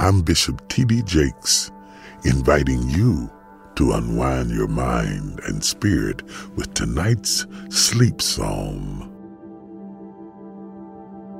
[0.00, 1.02] I'm Bishop T.D.
[1.02, 1.72] Jakes,
[2.24, 3.28] inviting you
[3.74, 6.22] to unwind your mind and spirit
[6.54, 9.12] with tonight's sleep psalm.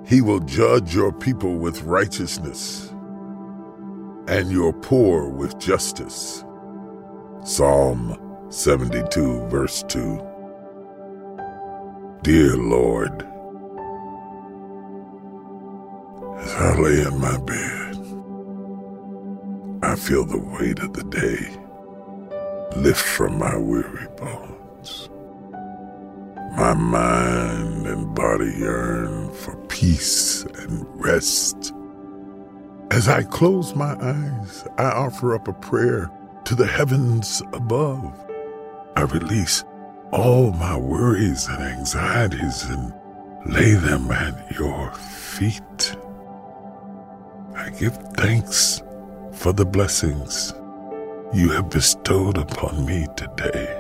[0.04, 2.88] He will judge your people with righteousness
[4.26, 6.45] and your poor with justice.
[7.45, 8.19] Psalm
[8.51, 10.21] 72, verse 2.
[12.22, 13.22] Dear Lord,
[16.41, 17.88] as I lay in my bed,
[19.98, 21.59] feel the weight of the day
[22.77, 25.11] lift from my weary bones.
[26.57, 31.73] My mind and body yearn for peace and rest.
[32.93, 36.10] As I close my eyes, I offer up a prayer
[36.45, 38.15] to the heavens above.
[38.96, 39.65] I release
[40.12, 42.95] all my worries and anxieties and
[43.46, 45.96] lay them at your feet.
[47.57, 48.80] I give thanks
[49.38, 50.52] for the blessings
[51.32, 53.73] you have bestowed upon me today.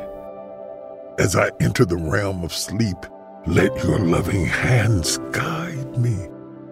[1.18, 2.96] As I enter the realm of sleep,
[3.44, 6.28] let your loving hands guide me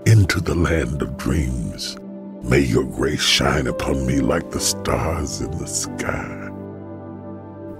[0.06, 1.96] into the land of dreams.
[2.42, 6.48] May your grace shine upon me like the stars in the sky,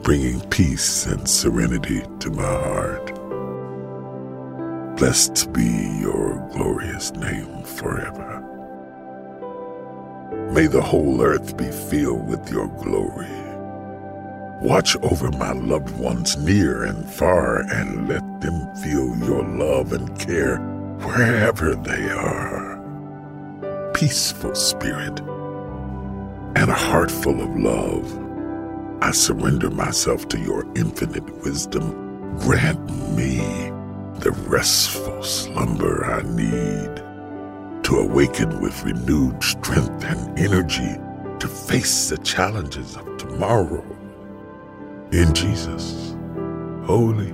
[0.03, 3.15] bringing peace and serenity to my heart.
[4.97, 8.56] Blessed be your glorious name forever.
[10.53, 13.29] May the whole earth be filled with your glory.
[14.61, 20.19] Watch over my loved ones near and far and let them feel your love and
[20.19, 20.57] care
[21.01, 22.81] wherever they are.
[23.93, 25.21] Peaceful spirit
[26.57, 32.39] and a heart full of love, I surrender myself to your infinite wisdom.
[32.39, 32.81] Grant
[33.15, 33.39] me
[34.21, 37.06] the restful slumber I need
[37.87, 40.97] to awaken with renewed strength and energy
[41.39, 43.85] to face the challenges of tomorrow.
[45.13, 46.17] In Jesus'
[46.83, 47.29] holy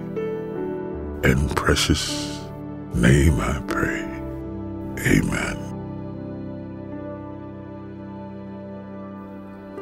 [1.25, 2.39] and precious
[2.93, 4.03] name I pray.
[5.07, 5.57] Amen.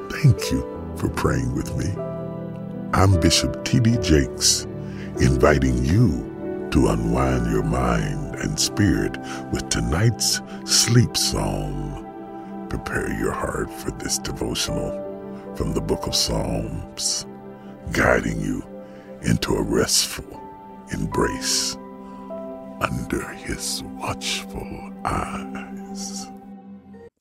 [0.09, 1.93] Thank you for praying with me.
[2.93, 3.99] I'm Bishop T.D.
[4.01, 4.69] Jakes,
[5.19, 6.30] inviting you
[6.71, 9.19] to unwind your mind and spirit
[9.53, 12.07] with tonight's sleep psalm.
[12.69, 15.11] Prepare your heart for this devotional
[15.57, 17.27] from the book of Psalms,
[17.93, 18.65] guiding you
[19.23, 20.41] into a restful
[20.93, 21.77] embrace
[22.81, 26.31] under his watchful eyes.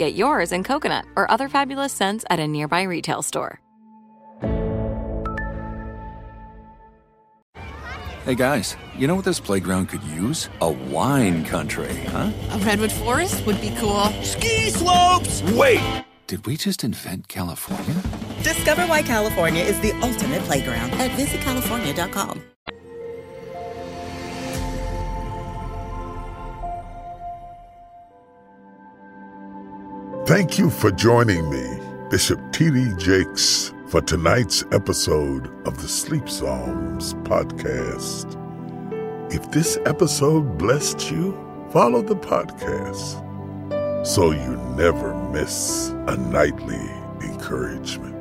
[0.00, 3.60] Get yours in coconut or other fabulous scents at a nearby retail store.
[8.24, 10.48] Hey guys, you know what this playground could use?
[10.62, 12.32] A wine country, huh?
[12.52, 14.04] A redwood forest would be cool.
[14.22, 15.42] Ski slopes!
[15.52, 15.82] Wait!
[16.26, 18.00] Did we just invent California?
[18.42, 22.42] Discover why California is the ultimate playground at visitcalifornia.com.
[30.30, 32.92] Thank you for joining me, Bishop T.D.
[32.98, 38.36] Jakes, for tonight's episode of the Sleep Psalms podcast.
[39.34, 41.32] If this episode blessed you,
[41.72, 43.26] follow the podcast
[44.06, 46.88] so you never miss a nightly
[47.28, 48.14] encouragement.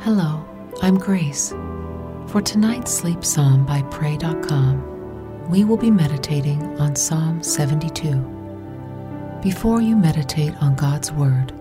[0.00, 0.44] Hello,
[0.82, 1.50] I'm Grace.
[2.26, 8.41] For tonight's sleep psalm by Pray.com, we will be meditating on Psalm 72.
[9.42, 11.52] Before you meditate on God's Word,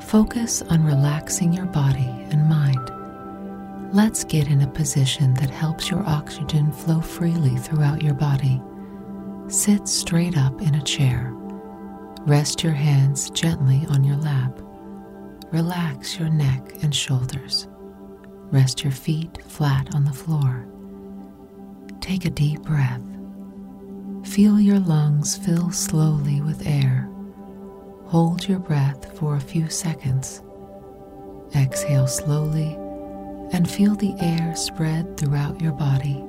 [0.00, 2.90] focus on relaxing your body and mind.
[3.94, 8.60] Let's get in a position that helps your oxygen flow freely throughout your body.
[9.46, 11.30] Sit straight up in a chair.
[12.22, 14.58] Rest your hands gently on your lap.
[15.52, 17.68] Relax your neck and shoulders.
[18.50, 20.66] Rest your feet flat on the floor.
[22.00, 23.00] Take a deep breath.
[24.24, 27.08] Feel your lungs fill slowly with air.
[28.12, 30.42] Hold your breath for a few seconds.
[31.56, 32.74] Exhale slowly
[33.54, 36.22] and feel the air spread throughout your body,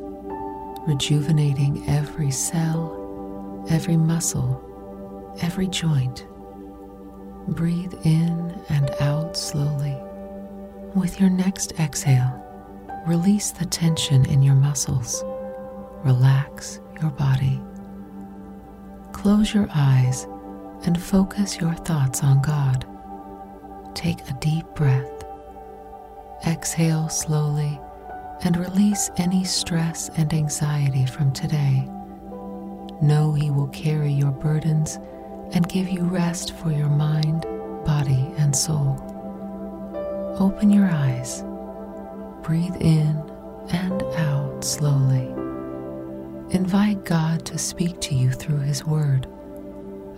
[0.88, 6.25] rejuvenating every cell, every muscle, every joint.
[7.50, 9.97] Breathe in and out slowly.
[10.95, 12.33] With your next exhale,
[13.06, 15.21] release the tension in your muscles.
[16.06, 17.59] Relax your body.
[19.12, 20.27] Close your eyes
[20.85, 22.85] and focus your thoughts on God.
[23.95, 25.24] Take a deep breath.
[26.45, 27.80] Exhale slowly
[28.44, 31.88] and release any stress and anxiety from today.
[33.01, 35.00] Know He will carry your burdens
[35.53, 37.41] and give you rest for your mind,
[37.86, 38.97] body, and soul.
[40.39, 41.44] Open your eyes.
[42.41, 43.24] Breathe in
[43.71, 45.27] and out slowly.
[46.50, 49.27] Invite God to speak to you through His Word.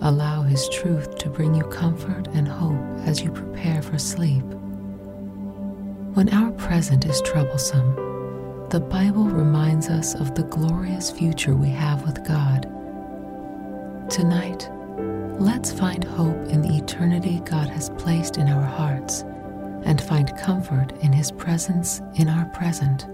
[0.01, 4.43] Allow His truth to bring you comfort and hope as you prepare for sleep.
[6.13, 7.95] When our present is troublesome,
[8.69, 12.63] the Bible reminds us of the glorious future we have with God.
[14.09, 14.69] Tonight,
[15.39, 19.23] let's find hope in the eternity God has placed in our hearts
[19.83, 23.07] and find comfort in His presence in our present.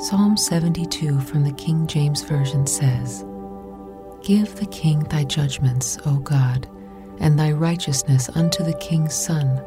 [0.00, 3.24] Psalm 72 from the King James Version says,
[4.28, 6.68] Give the king thy judgments, O God,
[7.18, 9.64] and thy righteousness unto the king's son.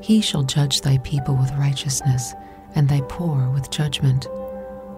[0.00, 2.32] He shall judge thy people with righteousness,
[2.74, 4.26] and thy poor with judgment.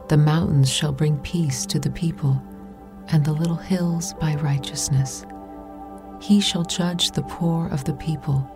[0.08, 2.40] The mountains shall bring peace to the people,
[3.08, 5.26] and the little hills by righteousness.
[6.20, 8.48] He shall judge the poor of the people.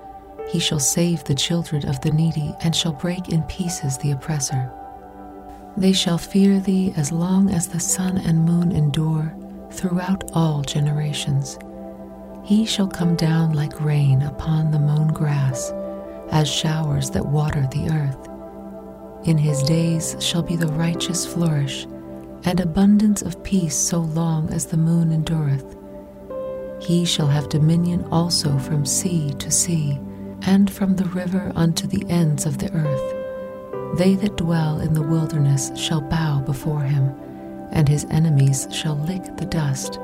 [0.49, 4.71] He shall save the children of the needy, and shall break in pieces the oppressor.
[5.77, 9.35] They shall fear thee as long as the sun and moon endure
[9.71, 11.59] throughout all generations.
[12.45, 15.73] He shall come down like rain upon the mown grass,
[16.31, 18.29] as showers that water the earth.
[19.29, 21.87] In his days shall be the righteous flourish,
[22.45, 25.77] and abundance of peace so long as the moon endureth.
[26.81, 30.01] He shall have dominion also from sea to sea,
[30.43, 33.99] and from the river unto the ends of the earth.
[33.99, 37.15] They that dwell in the wilderness shall bow before him,
[37.73, 39.95] and his enemies shall lick the dust.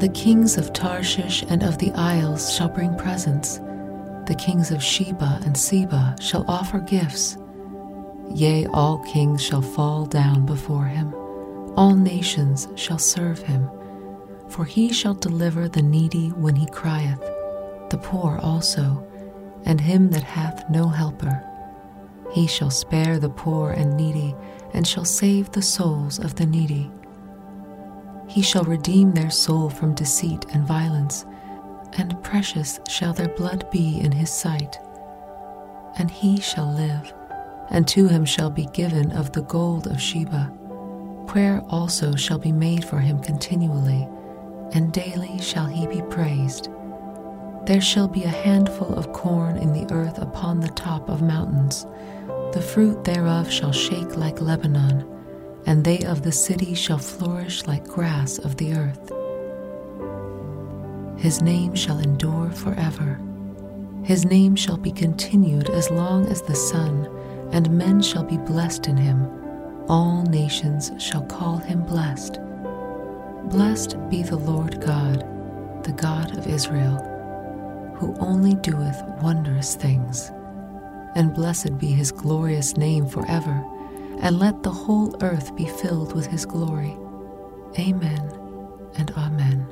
[0.00, 3.58] The kings of Tarshish and of the isles shall bring presents.
[4.26, 7.36] The kings of Sheba and Seba shall offer gifts.
[8.32, 11.12] Yea, all kings shall fall down before him,
[11.76, 13.68] all nations shall serve him.
[14.48, 17.20] For he shall deliver the needy when he crieth,
[17.90, 19.06] the poor also,
[19.64, 21.44] and him that hath no helper.
[22.32, 24.34] He shall spare the poor and needy,
[24.72, 26.90] and shall save the souls of the needy.
[28.28, 31.26] He shall redeem their soul from deceit and violence,
[31.94, 34.78] and precious shall their blood be in his sight.
[35.98, 37.12] And he shall live,
[37.70, 40.52] and to him shall be given of the gold of Sheba.
[41.26, 44.08] Prayer also shall be made for him continually,
[44.72, 46.68] and daily shall he be praised.
[47.66, 51.86] There shall be a handful of corn in the earth upon the top of mountains.
[52.52, 55.06] The fruit thereof shall shake like Lebanon,
[55.66, 59.12] and they of the city shall flourish like grass of the earth.
[61.20, 63.20] His name shall endure forever.
[64.02, 67.08] His name shall be continued as long as the sun,
[67.52, 69.28] and men shall be blessed in him.
[69.88, 72.40] All nations shall call him blessed.
[73.50, 75.24] Blessed be the Lord God,
[75.84, 76.96] the God of Israel,
[77.96, 80.32] who only doeth wondrous things.
[81.14, 83.64] And blessed be his glorious name forever,
[84.20, 86.96] and let the whole earth be filled with his glory.
[87.78, 88.30] Amen
[88.96, 89.66] and Amen.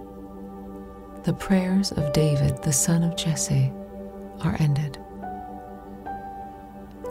[1.25, 3.73] The prayers of David, the son of Jesse,
[4.41, 4.99] are ended.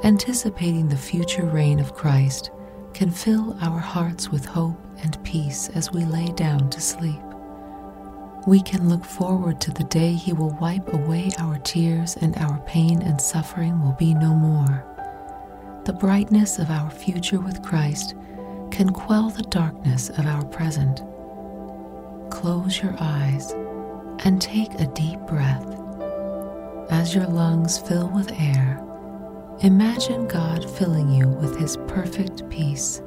[0.04, 2.52] Anticipating the future reign of Christ
[2.94, 7.27] can fill our hearts with hope and peace as we lay down to sleep.
[8.48, 12.60] We can look forward to the day He will wipe away our tears and our
[12.60, 14.86] pain and suffering will be no more.
[15.84, 18.16] The brightness of our future with Christ
[18.72, 21.02] can quell the darkness of our present.
[22.32, 23.52] Close your eyes
[24.20, 25.68] and take a deep breath.
[26.90, 28.82] As your lungs fill with air,
[29.60, 33.02] imagine God filling you with His perfect peace,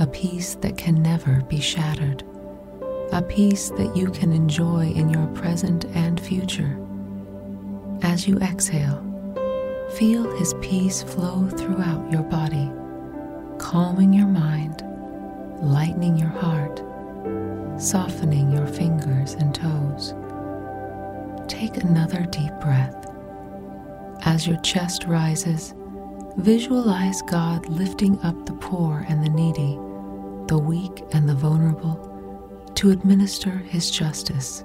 [0.00, 2.24] a peace that can never be shattered,
[3.12, 6.78] a peace that you can enjoy in your present and future.
[8.02, 9.02] As you exhale,
[9.96, 12.70] feel His peace flow throughout your body,
[13.58, 14.84] calming your mind,
[15.60, 16.78] lightening your heart,
[17.80, 20.14] softening your fingers and toes.
[21.48, 23.08] Take another deep breath.
[24.22, 25.74] As your chest rises,
[26.36, 29.78] visualize God lifting up the poor and the needy,
[30.46, 32.09] the weak and the vulnerable
[32.80, 34.64] to administer His justice.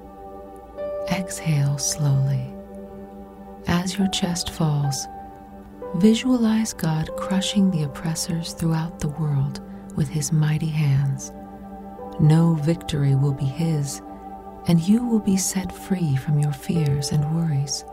[1.12, 2.48] Exhale slowly.
[3.68, 5.06] As your chest falls,
[5.96, 9.60] visualize God crushing the oppressors throughout the world
[9.98, 11.34] with His mighty hands.
[12.22, 14.02] Know victory will be His,
[14.70, 17.84] and you will be set free from your fears and worries.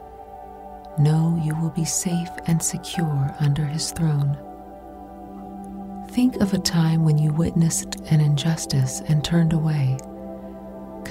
[1.00, 4.38] Know you will be safe and secure under His throne.
[6.11, 9.99] Think of a time when you witnessed an injustice and turned away.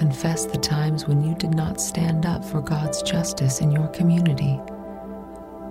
[0.02, 4.60] Confess the times when you did not stand up for God's justice in your community.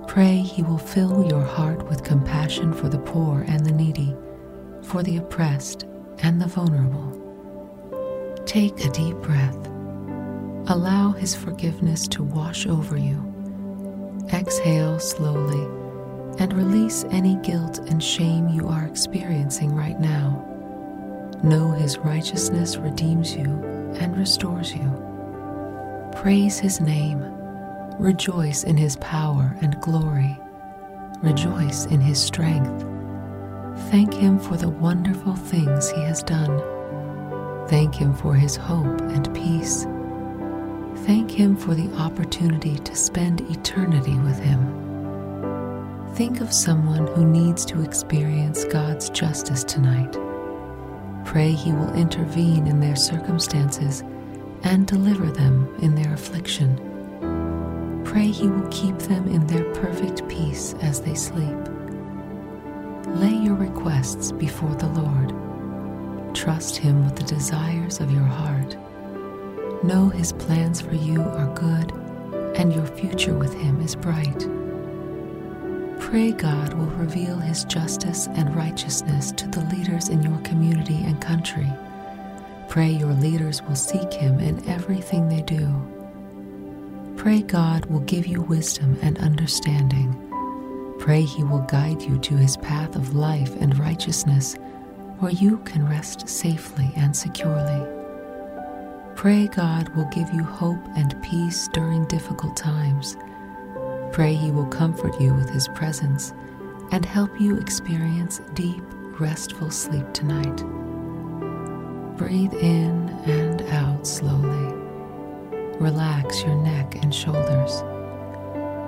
[0.07, 4.15] Pray He will fill your heart with compassion for the poor and the needy,
[4.83, 5.87] for the oppressed
[6.19, 7.11] and the vulnerable.
[8.47, 9.67] Take a deep breath.
[10.69, 13.27] Allow His forgiveness to wash over you.
[14.33, 15.65] Exhale slowly
[16.39, 20.47] and release any guilt and shame you are experiencing right now.
[21.43, 26.11] Know His righteousness redeems you and restores you.
[26.17, 27.25] Praise His name.
[27.99, 30.39] Rejoice in His power and glory.
[31.23, 32.87] Rejoice in His strength.
[33.91, 36.61] Thank Him for the wonderful things He has done.
[37.69, 39.85] Thank Him for His hope and peace.
[41.07, 44.77] Thank Him for the opportunity to spend eternity with Him.
[46.15, 50.17] Think of someone who needs to experience God's justice tonight.
[51.31, 54.03] Pray He will intervene in their circumstances
[54.65, 56.75] and deliver them in their affliction.
[58.05, 61.57] Pray He will keep them in their perfect peace as they sleep.
[63.07, 66.35] Lay your requests before the Lord.
[66.35, 68.77] Trust Him with the desires of your heart.
[69.85, 71.93] Know His plans for you are good,
[72.57, 74.49] and your future with Him is bright.
[76.11, 81.21] Pray God will reveal His justice and righteousness to the leaders in your community and
[81.21, 81.69] country.
[82.69, 85.69] Pray your leaders will seek Him in everything they do.
[87.17, 90.12] Pray God will give you wisdom and understanding.
[90.99, 94.57] Pray He will guide you to His path of life and righteousness,
[95.21, 97.87] where you can rest safely and securely.
[99.14, 103.17] Pray God will give you hope and peace during difficult times.
[104.12, 106.33] Pray He will comfort you with His presence
[106.90, 108.83] and help you experience deep,
[109.19, 110.64] restful sleep tonight.
[112.17, 114.75] Breathe in and out slowly.
[115.79, 117.83] Relax your neck and shoulders.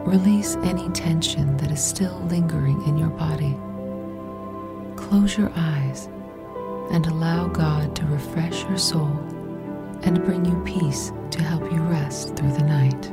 [0.06, 3.56] Release any tension that is still lingering in your body.
[4.96, 6.08] Close your eyes
[6.90, 9.16] and allow God to refresh your soul
[10.02, 13.12] and bring you peace to help you rest through the night.